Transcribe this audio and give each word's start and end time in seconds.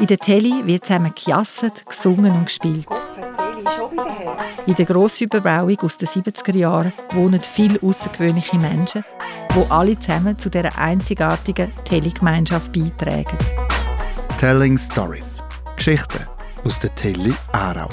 In 0.00 0.06
der 0.06 0.18
Telly 0.18 0.64
wird 0.64 0.84
zusammen 0.84 1.12
gejasset, 1.12 1.84
gesungen 1.84 2.32
und 2.32 2.44
gespielt. 2.44 2.86
In 4.66 4.74
der 4.76 4.84
Grossüberbauung 4.84 5.76
aus 5.80 5.96
den 5.96 6.06
70er 6.06 6.56
Jahren 6.56 6.92
wohnen 7.14 7.40
viele 7.42 7.82
außergewöhnliche 7.82 8.58
Menschen, 8.58 9.04
die 9.54 9.70
alle 9.70 9.98
zusammen 9.98 10.38
zu 10.38 10.50
dieser 10.50 10.78
einzigartigen 10.78 11.72
Telly-Gemeinschaft 11.84 12.72
beitragen. 12.72 13.38
Telling 14.38 14.78
Stories. 14.78 15.42
Geschichten 15.74 16.24
aus 16.64 16.78
der 16.78 16.94
Telly 16.94 17.34
Aarau. 17.50 17.88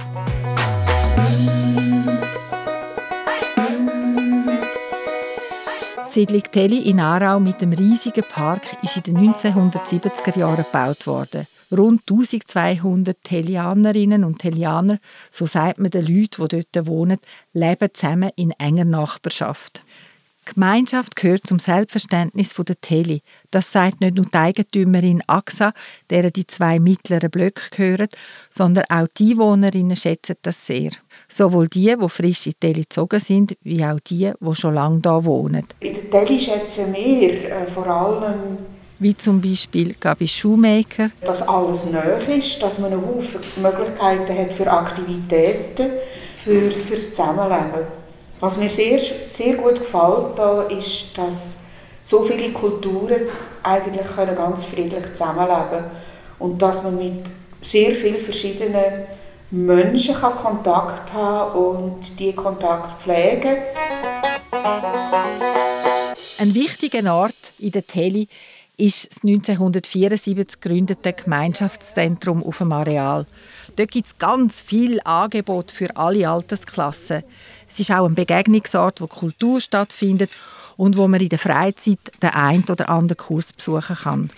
Die 6.08 6.12
Siedlung 6.12 6.44
Telly 6.52 6.82
in 6.88 7.00
Aarau 7.00 7.40
mit 7.40 7.62
dem 7.62 7.74
riesigen 7.74 8.24
Park 8.30 8.62
ist 8.84 8.96
in 8.96 9.04
den 9.04 9.34
1970er 9.34 10.38
Jahren 10.38 10.58
gebaut 10.58 11.08
worden. 11.08 11.48
Rund 11.72 12.02
1200 12.10 13.18
Tellianerinnen 13.24 14.24
und 14.24 14.40
Tellianer, 14.40 15.00
so 15.32 15.46
sagt 15.46 15.80
man 15.80 15.92
den 15.92 16.06
Leuten, 16.06 16.48
die 16.48 16.66
dort 16.72 16.88
wohnen, 16.88 17.20
leben 17.54 17.90
zusammen 17.94 18.32
in 18.36 18.52
enger 18.52 18.86
Nachbarschaft. 18.86 19.84
Die 20.48 20.54
Gemeinschaft 20.54 21.16
gehört 21.16 21.48
zum 21.48 21.58
Selbstverständnis 21.58 22.54
der 22.54 22.80
Teli. 22.80 23.24
Das 23.50 23.72
sagt 23.72 24.02
nicht 24.02 24.16
nur 24.16 24.26
die 24.26 24.38
Eigentümerin 24.38 25.24
AXA, 25.26 25.74
deren 26.12 26.32
die 26.34 26.46
zwei 26.46 26.78
mittleren 26.78 27.32
Blöcke 27.32 27.64
gehören, 27.72 28.10
sondern 28.52 28.84
auch 28.90 29.08
die 29.18 29.32
Einwohnerinnen 29.32 29.96
schätzen 29.96 30.36
das 30.44 30.68
sehr. 30.68 30.92
Sowohl 31.28 31.68
die, 31.68 31.96
die 32.00 32.10
frisch 32.10 32.46
in 32.46 32.52
die 32.52 32.60
Teli 32.60 32.82
gezogen 32.82 33.20
sind, 33.20 33.58
wie 33.64 33.84
auch 33.84 34.00
die, 34.00 34.32
die 34.40 34.56
schon 34.56 34.76
lange 34.76 35.02
hier 35.02 35.26
wohnen. 35.26 35.66
In 35.80 35.96
der 35.96 36.12
Teli 36.12 36.40
schätzen 36.40 36.94
wir 36.94 37.50
äh, 37.50 37.66
vor 37.66 37.88
allem 37.88 38.58
wie 39.00 39.16
zum 39.16 39.42
Beispiel 39.42 39.96
Gabi 40.00 40.28
Schuhmaker. 40.28 41.10
Dass 41.22 41.48
alles 41.48 41.88
neu 41.92 42.34
ist, 42.38 42.62
dass 42.62 42.80
man 42.80 42.94
eine 42.94 43.02
Haufen 43.02 43.42
Möglichkeiten 43.62 44.38
hat 44.38 44.54
für 44.54 44.72
Aktivitäten, 44.72 45.92
für, 46.38 46.72
fürs 46.72 47.14
Zusammenleben. 47.14 47.88
Was 48.40 48.58
mir 48.58 48.70
sehr, 48.70 49.00
sehr 49.30 49.56
gut 49.56 49.80
gefällt, 49.80 50.38
da 50.38 50.64
ist, 50.64 51.18
dass 51.18 51.62
so 52.04 52.24
viele 52.24 52.52
Kulturen 52.52 53.22
eigentlich 53.64 54.06
können 54.16 54.36
ganz 54.36 54.66
friedlich 54.66 55.14
zusammenleben 55.14 55.70
können 55.70 55.92
und 56.40 56.62
dass 56.62 56.84
man 56.84 56.98
mit 56.98 57.26
sehr 57.62 57.96
vielen 57.96 58.24
verschiedenen 58.24 59.08
Menschen 59.52 60.16
kann 60.16 60.36
Kontakt 60.36 61.14
haben 61.14 61.58
und 61.58 62.20
die 62.20 62.34
Kontakt 62.34 63.02
pflegen. 63.02 63.58
Ein 66.38 66.54
wichtiger 66.54 67.16
Ort 67.16 67.54
in 67.60 67.72
der 67.72 67.88
Tele 67.88 68.28
ist 68.78 69.10
das 69.10 69.24
1974 69.24 70.60
gegründete 70.60 71.14
Gemeinschaftszentrum 71.14 72.44
auf 72.44 72.58
dem 72.60 72.72
Areal. 72.72 73.26
Dort 73.76 73.92
gibt 73.92 74.08
es 74.08 74.18
ganz 74.18 74.62
viel 74.62 75.00
Angebot 75.04 75.72
für 75.72 75.96
alle 75.96 76.30
Altersklassen. 76.30 77.24
Es 77.68 77.80
ist 77.80 77.92
auch 77.92 78.06
ein 78.06 78.16
Begegnungsort, 78.16 79.02
wo 79.02 79.08
Kultur 79.08 79.62
stattfindet 79.62 80.32
und 80.78 80.98
wo 80.98 81.08
man 81.08 81.22
in 81.22 81.30
der 81.30 81.40
Freizeit 81.40 82.00
den 82.22 82.30
einen 82.32 82.66
oder 82.70 82.90
anderen 82.90 83.18
Kurs 83.18 83.54
besuchen 83.54 83.96
kann. 83.96 84.30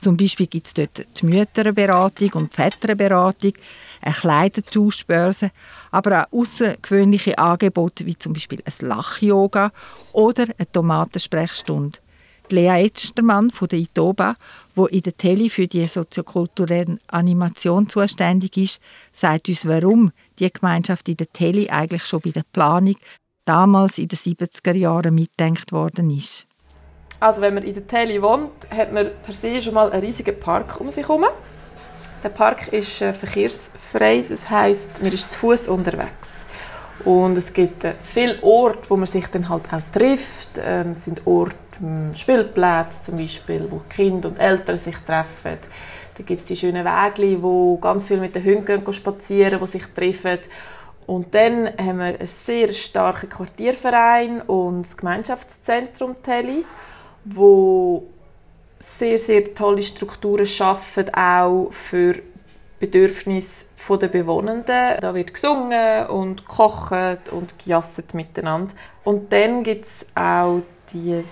Zum 0.00 0.16
Beispiel 0.16 0.46
gibt 0.46 0.66
es 0.66 0.74
dort 0.74 1.06
die 1.20 1.26
Mütterberatung 1.26 2.30
und 2.34 2.52
die 2.52 2.56
Väterberatung, 2.56 3.52
eine 4.00 4.14
Kleidertauschbörse, 4.14 5.50
aber 5.90 6.22
auch 6.22 6.32
außergewöhnliche 6.32 7.36
Angebote 7.36 8.06
wie 8.06 8.16
zum 8.16 8.32
Beispiel 8.32 8.62
ein 8.64 8.86
Lach-Yoga 8.86 9.72
oder 10.12 10.44
eine 10.56 10.70
Tomatensprechstunde. 10.70 11.98
Lea 12.52 12.84
Etstermann 12.84 13.50
von 13.50 13.68
der 13.68 13.78
ITOBA, 13.78 14.36
wo 14.74 14.86
in 14.86 15.02
der 15.02 15.16
Tele 15.16 15.48
für 15.48 15.66
die 15.66 15.86
soziokulturelle 15.86 16.98
Animation 17.08 17.88
zuständig 17.88 18.56
ist, 18.56 18.80
sagt 19.12 19.48
uns, 19.48 19.66
warum 19.66 20.12
die 20.38 20.52
Gemeinschaft 20.52 21.08
in 21.08 21.16
der 21.16 21.32
Tele 21.32 21.70
eigentlich 21.70 22.04
schon 22.04 22.20
bei 22.20 22.30
der 22.30 22.44
Planung 22.52 22.96
damals 23.44 23.98
in 23.98 24.08
den 24.08 24.18
70er 24.18 24.74
Jahren 24.74 25.14
mitdenkt 25.14 25.72
worden 25.72 26.10
ist. 26.10 26.46
Also 27.20 27.40
wenn 27.40 27.54
man 27.54 27.64
in 27.64 27.74
der 27.74 27.86
Tele 27.86 28.22
wohnt, 28.22 28.52
hat 28.70 28.92
man 28.92 29.10
per 29.24 29.34
se 29.34 29.60
schon 29.60 29.74
mal 29.74 29.90
einen 29.90 30.04
riesigen 30.04 30.38
Park 30.38 30.80
um 30.80 30.90
sich 30.92 31.08
herum. 31.08 31.24
Der 32.22 32.28
Park 32.28 32.72
ist 32.72 33.00
äh, 33.00 33.12
verkehrsfrei, 33.12 34.24
das 34.28 34.48
heißt, 34.50 35.02
man 35.02 35.12
ist 35.12 35.30
zu 35.30 35.38
Fuß 35.38 35.68
unterwegs. 35.68 36.44
Und 37.04 37.38
es 37.38 37.52
gibt 37.52 37.84
äh, 37.84 37.94
viele 38.02 38.42
Orte, 38.42 38.90
wo 38.90 38.96
man 38.96 39.06
sich 39.06 39.26
dann 39.28 39.48
halt 39.48 39.72
auch 39.72 39.82
trifft. 39.92 40.48
Ähm, 40.58 40.90
es 40.90 41.04
sind 41.04 41.26
Orte, 41.26 41.54
Spielplätze 42.16 43.04
zum 43.04 43.18
Beispiel, 43.18 43.66
wo 43.70 43.80
Kinder 43.88 44.28
und 44.28 44.38
Eltern 44.38 44.76
sich 44.76 44.96
treffen. 44.96 45.58
Da 46.16 46.24
gibt 46.24 46.40
es 46.40 46.46
die 46.46 46.56
schönen 46.56 46.84
Wege, 46.84 47.42
wo 47.42 47.78
ganz 47.78 48.08
viel 48.08 48.18
mit 48.18 48.34
den 48.34 48.44
Hunden 48.44 48.92
spazieren, 48.92 49.60
wo 49.60 49.66
sich 49.66 49.84
treffen. 49.94 50.40
Und 51.06 51.34
dann 51.34 51.68
haben 51.78 51.98
wir 51.98 52.06
einen 52.06 52.26
sehr 52.26 52.72
starken 52.72 53.30
Quartierverein 53.30 54.42
und 54.42 54.82
das 54.82 54.96
Gemeinschaftszentrum 54.96 56.22
Teli, 56.22 56.64
wo 57.24 58.04
sehr, 58.78 59.18
sehr 59.18 59.54
tolle 59.54 59.82
Strukturen 59.82 60.46
schaffen, 60.46 61.12
auch 61.14 61.68
für 61.70 62.16
Bedürfnisse 62.78 63.66
der 64.00 64.08
Bewohnenden. 64.08 65.00
Da 65.00 65.14
wird 65.14 65.32
gesungen 65.32 66.06
und 66.08 66.46
gekocht 66.46 67.30
und 67.30 67.58
gejasset 67.58 68.12
miteinander. 68.14 68.74
Und 69.04 69.32
dann 69.32 69.64
gibt 69.64 69.86
es 69.86 70.06
auch 70.14 70.60
die 70.92 71.22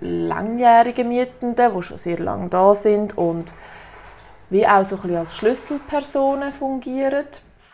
langjährigen 0.00 1.08
Mietenden, 1.08 1.72
die 1.74 1.82
schon 1.82 1.98
sehr 1.98 2.18
lange 2.18 2.48
da 2.48 2.74
sind 2.74 3.16
und 3.16 3.52
wie 4.50 4.66
auch 4.66 4.84
so 4.84 4.96
ein 4.96 5.02
bisschen 5.02 5.16
als 5.16 5.36
Schlüsselpersonen 5.36 6.52
fungieren. 6.52 7.26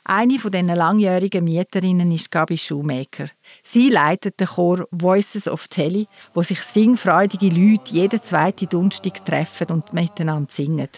Eine 0.05 0.41
von 0.41 0.51
diesen 0.51 0.69
langjährigen 0.69 1.45
Mieterinnen 1.45 2.11
ist 2.11 2.31
Gabi 2.31 2.59
Schumacher. 2.59 3.29
Sie 3.63 3.89
leitet 3.89 4.41
den 4.41 4.49
Chor 4.49 4.89
Voices 4.91 5.47
of 5.47 5.69
Telly, 5.69 6.09
wo 6.35 6.43
sich 6.43 6.61
singfreudige 6.61 7.51
Leute 7.51 7.93
jeden 7.93 8.21
zweiten 8.21 8.69
Donnerstag 8.69 9.25
treffen 9.25 9.69
und 9.71 9.93
miteinander 9.93 10.51
singen. 10.51 10.89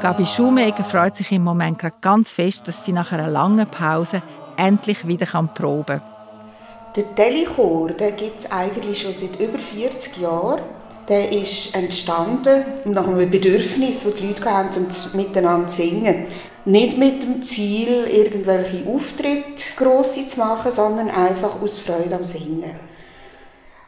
Gabi 0.00 0.24
Schumacher 0.24 0.84
freut 0.84 1.16
sich 1.16 1.32
im 1.32 1.42
Moment 1.42 1.80
gerade 1.80 1.96
ganz 2.00 2.32
fest, 2.32 2.68
dass 2.68 2.84
sie 2.84 2.92
nach 2.92 3.10
einer 3.10 3.28
langen 3.28 3.66
Pause 3.66 4.22
endlich 4.56 5.06
wieder 5.08 5.26
proben 5.26 5.98
kann. 5.98 6.11
Der 6.94 7.14
Telechor 7.14 7.88
gibt 7.88 8.40
es 8.40 8.52
eigentlich 8.52 9.00
schon 9.00 9.14
seit 9.14 9.40
über 9.40 9.58
40 9.58 10.18
Jahren. 10.18 10.60
Der 11.08 11.32
ist 11.32 11.74
entstanden 11.74 12.64
nach 12.84 13.08
einem 13.08 13.30
Bedürfnis, 13.30 14.04
das 14.04 14.16
die 14.16 14.26
Leute 14.26 14.44
haben, 14.44 14.68
um 14.76 15.18
miteinander 15.18 15.68
zu 15.68 15.82
singen. 15.82 16.26
Nicht 16.66 16.98
mit 16.98 17.22
dem 17.22 17.42
Ziel, 17.42 18.04
irgendwelche 18.04 18.86
Auftritte 18.86 19.62
grosse 19.76 20.28
zu 20.28 20.38
machen, 20.38 20.70
sondern 20.70 21.08
einfach 21.08 21.60
aus 21.62 21.78
Freude 21.78 22.14
am 22.14 22.24
Singen. 22.24 22.78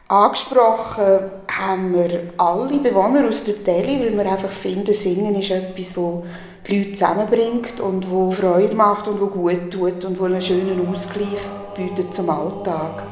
Angesprochen 0.07 1.31
haben 1.59 1.93
wir 1.93 2.33
alle 2.37 2.77
Bewohner 2.79 3.27
aus 3.29 3.43
der 3.43 3.63
Tele, 3.63 3.99
weil 4.03 4.17
wir 4.17 4.31
einfach 4.31 4.51
finden, 4.51 4.93
Singen 4.93 5.35
ist 5.35 5.51
etwas, 5.51 5.93
das 5.93 6.23
die 6.67 6.79
Leute 6.79 6.93
zusammenbringt 6.93 7.79
und 7.79 8.09
wo 8.09 8.31
Freude 8.31 8.73
macht 8.73 9.07
und 9.07 9.21
wo 9.21 9.27
gut 9.27 9.71
tut 9.71 10.03
und 10.03 10.19
wo 10.19 10.25
einen 10.25 10.41
schönen 10.41 10.87
Ausgleich 10.91 11.39
bietet 11.75 12.13
zum 12.13 12.29
Alltag. 12.29 13.03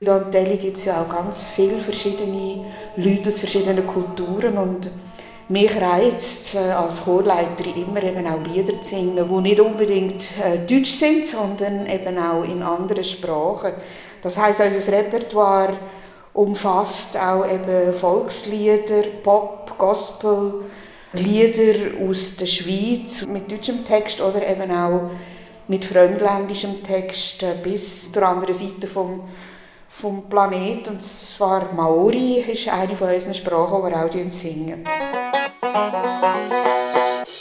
Im 0.00 0.30
Tele 0.30 0.56
gibt 0.56 0.76
es 0.76 0.84
ja 0.84 1.02
auch 1.02 1.08
ganz 1.08 1.42
viele 1.42 1.80
verschiedene 1.80 2.64
Leute 2.96 3.28
aus 3.28 3.40
verschiedenen 3.40 3.86
Kulturen 3.86 4.56
und 4.56 4.88
mich 5.48 5.80
reizt 5.80 6.54
äh, 6.54 6.70
als 6.70 7.04
Chorleiterin 7.04 7.86
immer 7.88 8.02
eben 8.02 8.26
auch 8.26 8.44
Lieder 8.44 8.80
zu 8.82 8.94
singen, 8.94 9.16
die 9.16 9.40
nicht 9.40 9.60
unbedingt 9.60 10.22
äh, 10.40 10.58
deutsch 10.58 10.90
sind, 10.90 11.26
sondern 11.26 11.86
eben 11.86 12.18
auch 12.18 12.44
in 12.44 12.62
anderen 12.62 13.02
Sprachen. 13.02 13.72
Das 14.22 14.38
heißt, 14.38 14.60
unser 14.60 14.92
Repertoire 14.92 15.76
umfasst 16.34 17.16
auch 17.16 17.44
eben 17.50 17.92
Volkslieder, 17.94 19.02
Pop, 19.22 19.76
Gospel, 19.78 20.66
Lieder 21.14 22.06
aus 22.08 22.36
der 22.36 22.46
Schweiz 22.46 23.26
mit 23.26 23.50
deutschem 23.50 23.84
Text 23.86 24.20
oder 24.20 24.46
eben 24.46 24.70
auch 24.70 25.10
mit 25.68 25.84
fremdländischem 25.84 26.82
Text 26.82 27.42
äh, 27.42 27.54
bis 27.62 28.10
zur 28.10 28.22
anderen 28.22 28.54
Seite 28.54 28.86
vom, 28.86 29.28
vom 29.88 30.28
Planet. 30.28 30.88
Und 30.88 31.02
zwar 31.02 31.72
Maori 31.72 32.40
ist 32.40 32.68
eine 32.68 32.96
von 32.96 33.08
unseren 33.08 33.34
Sprachen, 33.34 33.84
die 33.84 33.90
wir 33.90 34.04
auch 34.04 34.32
singen. 34.32 34.84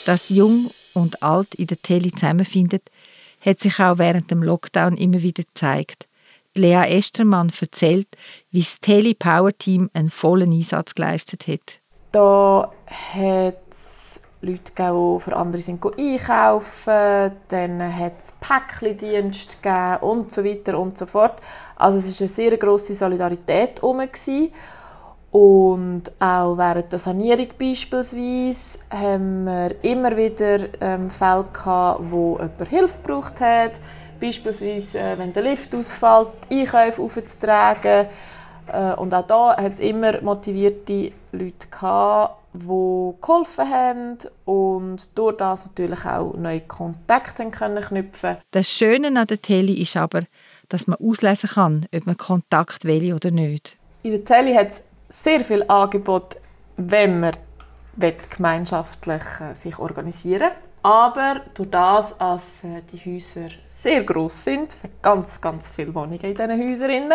Dass 0.05 0.29
Jung 0.29 0.69
und 0.93 1.23
Alt 1.23 1.55
in 1.55 1.67
der 1.67 1.81
Tele 1.81 2.11
zusammenfindet, 2.11 2.89
hat 3.39 3.59
sich 3.59 3.79
auch 3.79 3.97
während 3.97 4.29
dem 4.31 4.43
Lockdown 4.43 4.97
immer 4.97 5.21
wieder 5.21 5.43
gezeigt. 5.43 6.07
Lea 6.55 6.83
Estermann 6.89 7.51
erzählt, 7.59 8.07
wie 8.51 8.59
das 8.59 8.79
Tele 8.79 9.13
Power 9.15 9.55
Team 9.57 9.89
einen 9.93 10.09
vollen 10.09 10.51
Einsatz 10.51 10.95
geleistet 10.95 11.47
hat. 11.47 11.79
Da 12.11 12.71
hat 13.13 13.61
es 13.69 13.96
Leute 14.47 14.71
gegeben, 14.73 15.17
die 15.17 15.23
für 15.23 15.35
andere 15.35 15.61
sind 15.61 15.85
einkaufen, 15.85 17.31
dann 17.49 17.95
hat 17.95 18.13
es 18.19 18.33
Päckchendienst 18.39 19.61
gegeben 19.61 19.97
und 20.01 20.31
so 20.31 20.43
weiter 20.43 20.79
und 20.79 20.97
so 20.97 21.05
fort. 21.05 21.39
Also 21.75 21.99
es 21.99 22.05
war 22.05 22.21
eine 22.21 22.27
sehr 22.29 22.57
grosse 22.57 22.95
Solidarität 22.95 23.81
herum. 23.81 24.01
Und 25.29 26.03
auch 26.19 26.57
während 26.57 26.91
der 26.91 26.99
Sanierung 26.99 27.47
beispielsweise 27.59 28.79
haben 28.89 29.45
wir 29.45 29.83
immer 29.83 30.15
wieder 30.15 30.59
ähm, 30.81 31.11
Fälle 31.11 31.45
gehabt, 31.53 32.01
wo 32.09 32.37
jemand 32.37 32.69
Hilfe 32.69 33.01
gebraucht 33.03 33.41
hat. 33.41 33.73
Beispielsweise, 34.19 34.99
äh, 34.99 35.17
wenn 35.17 35.33
der 35.33 35.43
Lift 35.43 35.75
ausfällt, 35.75 36.29
Einkäufe 36.49 37.01
aufzutragen. 37.01 38.07
Äh, 38.71 38.93
und 38.95 39.13
auch 39.13 39.27
da 39.27 39.57
hat 39.57 39.73
es 39.73 39.79
immer 39.79 40.21
motivierte 40.21 41.11
Leute 41.31 41.67
gehabt, 41.69 42.36
die 42.53 43.21
geholfen 43.21 43.69
haben 43.69 44.17
und 44.45 45.17
durch 45.17 45.37
das 45.37 45.65
natürlich 45.65 46.05
auch 46.05 46.33
neue 46.35 46.61
Kontakte 46.61 47.49
können 47.49 47.83
knüpfen 47.83 48.37
Das 48.51 48.69
Schöne 48.69 49.07
an 49.07 49.27
der 49.27 49.41
Tele 49.41 49.73
ist 49.73 49.95
aber, 49.97 50.21
dass 50.69 50.87
man 50.87 50.97
auslesen 50.99 51.49
kann, 51.49 51.85
ob 51.93 52.05
man 52.05 52.17
Kontakt 52.17 52.85
will 52.85 53.13
oder 53.13 53.31
nicht. 53.31 53.77
In 54.03 54.11
der 54.11 54.25
Tele 54.25 54.55
hat 54.55 54.69
es 54.69 54.83
sehr 55.09 55.41
viel 55.41 55.63
Angebot, 55.67 56.37
wenn 56.77 57.19
man 57.19 57.33
gemeinschaftlich 58.29 59.23
äh, 59.39 59.53
sich 59.55 59.79
organisieren 59.79 60.51
aber 60.87 61.41
durch 61.53 61.69
das, 61.69 62.17
dass 62.17 62.63
äh, 62.63 62.81
die 62.91 62.97
Häuser 62.97 63.49
sehr 63.67 64.05
groß 64.05 64.43
sind, 64.45 64.69
es 64.69 64.81
sind 64.81 65.01
ganz, 65.01 65.41
ganz 65.41 65.69
viele 65.69 65.93
Wohnungen 65.93 66.21
in 66.21 66.33
diesen 66.33 66.51
Häusern, 66.51 67.11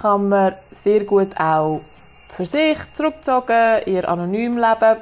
kann 0.00 0.28
man 0.28 0.54
sehr 0.72 1.04
gut 1.04 1.38
auch 1.38 1.82
für 2.28 2.44
sich 2.44 2.78
zurückgezogen, 2.92 3.82
ihr 3.86 4.08
anonym 4.08 4.56
leben. 4.56 4.98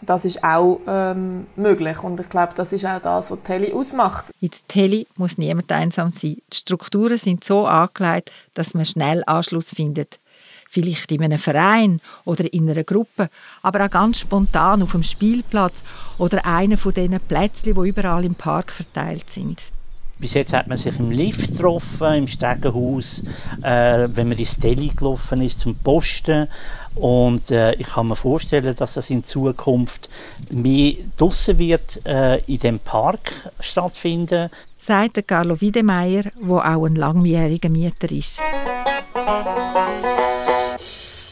Das 0.00 0.24
ist 0.24 0.44
auch 0.44 0.80
ähm, 0.86 1.46
möglich 1.56 2.02
und 2.02 2.20
ich 2.20 2.28
glaube, 2.28 2.52
das 2.54 2.72
ist 2.72 2.84
auch 2.84 3.00
das, 3.00 3.30
was 3.30 3.38
Tele 3.42 3.74
ausmacht. 3.74 4.26
In 4.40 4.50
der 4.50 4.58
Tele 4.68 5.06
muss 5.16 5.38
niemand 5.38 5.72
einsam 5.72 6.12
sein. 6.12 6.36
Die 6.52 6.56
Strukturen 6.56 7.16
sind 7.16 7.42
so 7.42 7.66
angelegt, 7.66 8.30
dass 8.52 8.74
man 8.74 8.84
schnell 8.84 9.22
Anschluss 9.26 9.70
findet. 9.70 10.20
Vielleicht 10.68 11.10
in 11.12 11.22
einem 11.22 11.38
Verein 11.38 12.00
oder 12.24 12.52
in 12.52 12.68
einer 12.68 12.84
Gruppe, 12.84 13.30
aber 13.62 13.86
auch 13.86 13.90
ganz 13.90 14.18
spontan 14.18 14.82
auf 14.82 14.92
dem 14.92 15.04
Spielplatz 15.04 15.84
oder 16.18 16.44
einer 16.44 16.76
von 16.76 16.92
diesen 16.92 17.20
Plätzchen, 17.20 17.74
die 17.74 17.88
überall 17.88 18.24
im 18.24 18.34
Park 18.34 18.72
verteilt 18.72 19.30
sind. 19.30 19.60
Bis 20.18 20.34
jetzt 20.34 20.52
hat 20.52 20.68
man 20.68 20.76
sich 20.76 20.98
im 20.98 21.10
Lift 21.10 21.52
getroffen, 21.52 22.14
im 22.14 22.26
Stegenhaus, 22.26 23.22
äh, 23.62 24.08
wenn 24.10 24.28
man 24.28 24.38
ins 24.38 24.56
Deli 24.56 24.88
gelaufen 24.88 25.42
ist, 25.42 25.60
zum 25.60 25.74
Posten. 25.74 26.48
Und 26.94 27.50
äh, 27.50 27.74
ich 27.74 27.88
kann 27.88 28.08
mir 28.08 28.16
vorstellen, 28.16 28.74
dass 28.76 28.94
das 28.94 29.10
in 29.10 29.24
Zukunft 29.24 30.08
mehr 30.50 30.94
draussen 31.16 31.58
wird, 31.58 32.00
äh, 32.06 32.38
in 32.46 32.58
dem 32.58 32.78
Park 32.78 33.32
stattfinden. 33.58 34.50
Sagt 34.78 35.26
Carlo 35.26 35.60
Wiedemeyer, 35.60 36.22
der 36.22 36.76
auch 36.76 36.86
ein 36.86 36.94
langjähriger 36.94 37.68
Mieter 37.68 38.10
ist. 38.12 38.40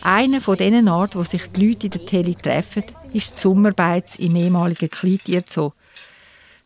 Einer 0.02 0.40
von 0.40 0.56
diesen 0.56 0.88
Orten, 0.88 1.20
wo 1.20 1.23
sich 1.23 1.46
die 1.52 1.69
Leute 1.69 1.87
in 1.87 1.93
der 1.93 2.06
Tele 2.06 2.34
treffen, 2.34 2.82
ist 3.12 3.37
die 3.37 3.40
Sommerbeiz 3.40 4.17
im 4.17 4.34
ehemaligen 4.34 4.90
Kleintierzoo. 4.90 5.73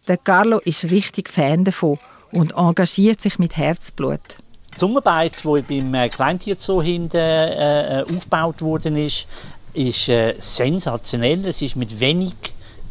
Der 0.09 0.19
Carlo 0.19 0.59
ist 0.59 0.85
richtig 0.85 1.29
Fan 1.29 1.65
davon 1.65 1.99
und 2.31 2.53
engagiert 2.53 3.21
sich 3.21 3.41
mit 3.41 3.57
Herzblut. 3.57 4.21
Die 4.73 4.79
Sommerbeiz, 4.79 5.43
die 5.43 5.63
beim 5.63 5.95
äh, 5.95 6.09
Kleintierzoo 6.09 6.81
hinten 6.81 7.17
äh, 7.17 8.01
äh, 8.01 8.03
aufgebaut 8.03 8.63
worden 8.63 8.97
ist, 8.97 9.27
ist 9.75 10.09
äh, 10.09 10.37
sensationell. 10.39 11.45
Es 11.47 11.61
ist 11.61 11.75
mit 11.75 11.99
wenig 11.99 12.35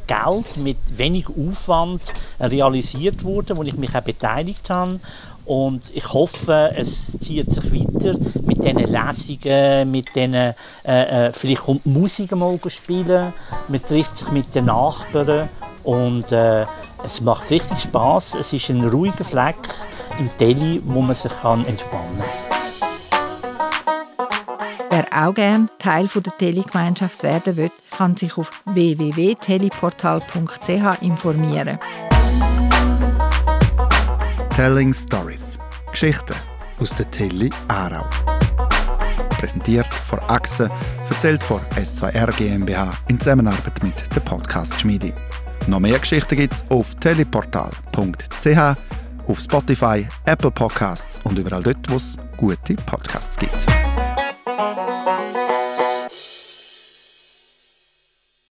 Geld, 0.08 0.58
mit 0.58 0.78
wenig 0.92 1.28
Aufwand 1.30 2.02
realisiert 2.38 3.24
worden, 3.24 3.56
wo 3.56 3.64
ich 3.64 3.78
mich 3.78 3.96
auch 3.96 4.02
beteiligt 4.02 4.70
habe. 4.70 5.00
Und 5.46 5.96
ich 5.96 6.12
hoffe, 6.12 6.74
es 6.76 7.18
zieht 7.20 7.50
sich 7.50 7.64
weiter 7.72 8.18
mit 8.42 8.62
diesen 8.62 8.78
Lesungen, 8.78 9.92
mit 9.92 10.14
diesen, 10.14 10.34
äh, 10.34 10.54
äh, 10.84 11.32
vielleicht 11.32 11.62
kommt 11.62 11.86
Musik 11.86 12.36
mal 12.36 12.60
spielen, 12.68 13.32
man 13.70 13.84
trifft 13.84 14.18
sich 14.18 14.32
mit 14.32 14.54
den 14.54 14.66
Nachbarn 14.66 15.50
und 15.84 16.32
äh, 16.32 16.66
es 17.06 17.22
macht 17.22 17.50
richtig 17.52 17.80
Spaß. 17.80 18.36
Es 18.36 18.52
ist 18.52 18.70
ein 18.70 18.86
ruhiger 18.86 19.24
Fleck 19.24 19.56
im 20.20 20.30
Teli, 20.38 20.82
wo 20.86 21.02
man 21.02 21.16
sich 21.16 21.32
kann 21.42 21.66
entspannen 21.66 22.20
kann. 22.20 22.28
Wer 24.90 25.06
auch 25.12 25.34
gerne 25.34 25.70
Teil 25.80 26.08
der 26.08 26.38
Tele-Gemeinschaft 26.38 27.24
werden 27.24 27.58
will, 27.58 27.72
kann 27.92 28.16
sich 28.16 28.38
auf 28.38 28.62
www.teleportal.ch 28.66 31.02
informieren. 31.02 31.80
Telling 34.56 34.94
Stories. 34.94 35.58
Geschichten 35.92 36.36
aus 36.80 36.96
der 36.96 37.12
Tele 37.12 37.50
Aarau. 37.68 38.06
Präsentiert 39.30 39.94
von 39.94 40.20
Achse, 40.28 40.72
erzählt 41.10 41.44
von 41.44 41.60
S2R 41.76 42.32
GmbH 42.38 42.94
in 43.10 43.20
Zusammenarbeit 43.20 43.84
mit 43.84 44.16
der 44.16 44.22
Podcast 44.22 44.80
Schmiede. 44.80 45.14
Noch 45.68 45.80
mehr 45.80 45.98
Geschichten 45.98 46.36
gibt 46.36 46.54
es 46.54 46.66
auf 46.70 46.94
teleportal.ch, 46.96 48.78
auf 49.28 49.40
Spotify, 49.40 50.08
Apple 50.26 50.52
Podcasts 50.52 51.20
und 51.24 51.40
überall 51.40 51.64
dort, 51.64 51.90
wo 51.90 51.96
es 51.96 52.18
gute 52.38 52.76
Podcasts 52.76 53.38
gibt. 53.38 53.75